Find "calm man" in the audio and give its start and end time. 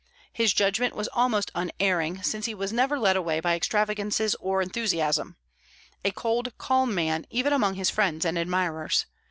6.57-7.27